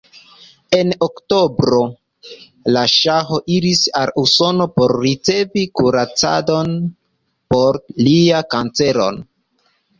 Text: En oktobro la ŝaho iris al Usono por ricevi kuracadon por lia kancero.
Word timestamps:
En 0.75 0.87
oktobro 1.07 1.81
la 2.77 2.83
ŝaho 2.93 3.39
iris 3.59 3.83
al 4.01 4.13
Usono 4.23 4.69
por 4.79 4.95
ricevi 5.05 5.69
kuracadon 5.83 6.77
por 7.55 7.81
lia 8.09 8.45
kancero. 8.57 9.11